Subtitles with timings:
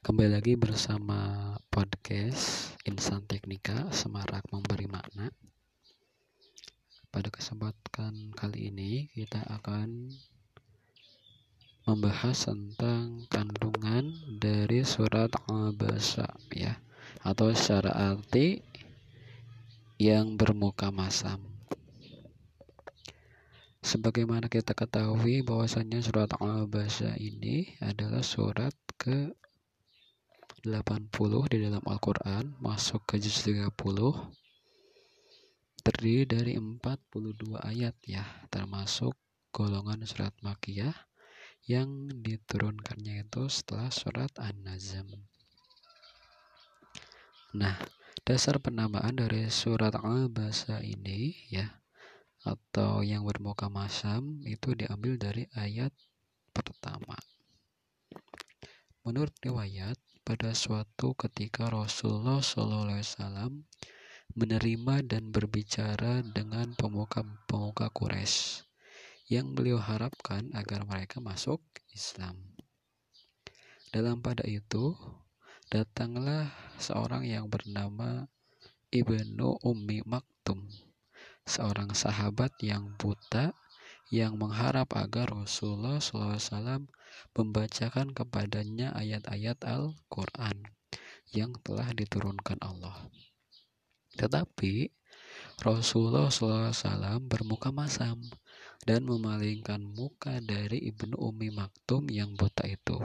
[0.00, 5.28] Kembali lagi bersama podcast Insan Teknika Semarak Memberi Makna.
[7.12, 10.08] Pada kesempatan kali ini kita akan
[11.84, 16.80] membahas tentang kandungan dari surat Al-Basa ya
[17.20, 18.64] atau secara arti
[20.00, 21.44] yang bermuka masam.
[23.84, 29.36] Sebagaimana kita ketahui bahwasanya surat Al-Basa ini adalah surat ke
[30.64, 33.72] 80 di dalam Al-Quran masuk ke juz 30
[35.80, 39.16] terdiri dari 42 ayat ya termasuk
[39.50, 40.94] golongan surat Makiyah
[41.68, 45.12] yang diturunkannya itu setelah surat An-Nazm.
[47.54, 47.76] Nah
[48.24, 51.68] dasar penamaan dari surat Al-Basa ini ya
[52.40, 55.92] atau yang bermuka masam itu diambil dari ayat
[56.56, 57.20] pertama.
[59.04, 59.99] Menurut riwayat
[60.30, 63.66] pada suatu ketika Rasulullah SAW
[64.38, 68.62] menerima dan berbicara dengan pemuka-pemuka Quraisy
[69.26, 71.58] yang beliau harapkan agar mereka masuk
[71.90, 72.38] Islam.
[73.90, 74.94] Dalam pada itu,
[75.66, 78.30] datanglah seorang yang bernama
[78.94, 80.70] Ibnu Ummi Maktum,
[81.42, 83.50] seorang sahabat yang buta
[84.10, 86.90] yang mengharap agar Rasulullah SAW
[87.38, 90.66] membacakan kepadanya ayat-ayat Al-Quran
[91.30, 93.06] yang telah diturunkan Allah.
[94.18, 94.90] Tetapi
[95.62, 98.18] Rasulullah SAW bermuka masam
[98.82, 102.98] dan memalingkan muka dari Ibnu Umi Maktum yang buta itu.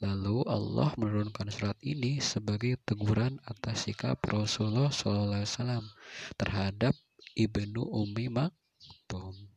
[0.00, 5.84] Lalu Allah menurunkan surat ini sebagai teguran atas sikap Rasulullah SAW
[6.40, 6.96] terhadap
[7.36, 9.49] Ibnu Umi Maktum.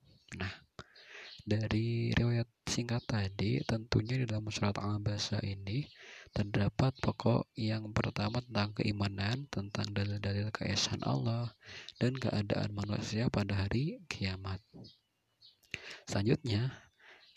[1.44, 5.84] Dari riwayat singkat tadi, tentunya di dalam surat Al-Basa ini
[6.32, 11.52] terdapat pokok yang pertama tentang keimanan, tentang dalil-dalil keesaan Allah,
[12.00, 14.64] dan keadaan manusia pada hari kiamat.
[16.08, 16.72] Selanjutnya,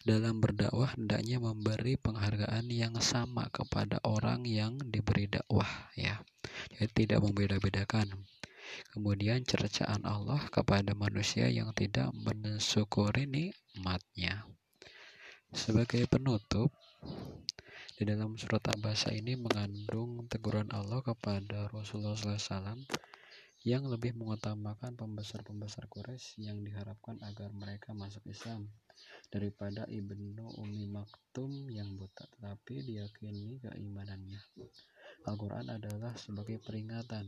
[0.06, 6.22] dalam berdakwah hendaknya memberi penghargaan yang sama kepada orang yang diberi dakwah ya.
[6.78, 8.14] Jadi tidak membeda-bedakan
[8.90, 14.48] Kemudian cercaan Allah kepada manusia yang tidak mensyukuri nikmatnya.
[15.54, 16.74] Sebagai penutup,
[17.96, 22.84] di dalam surat Abasa ini mengandung teguran Allah kepada Rasulullah SAW
[23.64, 28.68] yang lebih mengutamakan pembesar-pembesar Quraisy yang diharapkan agar mereka masuk Islam
[29.32, 34.38] daripada Ibnu Umi Maktum yang buta tetapi diyakini keimanannya.
[35.26, 37.26] Al-Quran adalah sebagai peringatan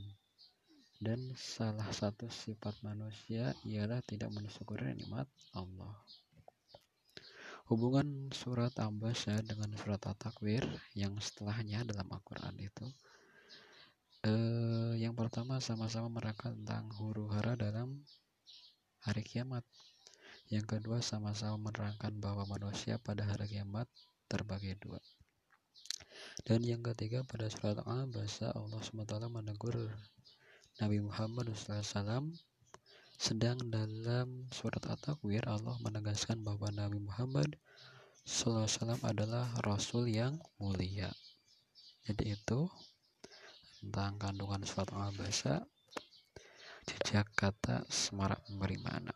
[0.98, 5.94] dan salah satu sifat manusia ialah tidak mensyukuri nikmat Allah.
[7.70, 10.66] Hubungan surat Ambasa dengan surat At-Takwir
[10.98, 12.86] yang setelahnya dalam Al-Quran itu
[14.26, 18.02] eh, yang pertama sama-sama menerangkan tentang huru hara dalam
[19.06, 19.62] hari kiamat.
[20.48, 23.86] Yang kedua sama-sama menerangkan bahwa manusia pada hari kiamat
[24.26, 24.98] terbagi dua.
[26.42, 29.92] Dan yang ketiga pada surat Al-Basa Allah SWT menegur
[30.78, 32.30] Nabi Muhammad SAW
[33.18, 37.58] sedang dalam surat At-Takwir Allah menegaskan bahwa Nabi Muhammad
[38.22, 41.10] SAW adalah Rasul yang mulia.
[42.06, 42.70] Jadi itu
[43.82, 45.66] tentang kandungan surat Al-Basa
[46.86, 49.14] jejak kata semarak memberi mana.